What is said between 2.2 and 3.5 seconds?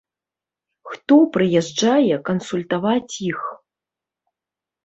кансультаваць іх?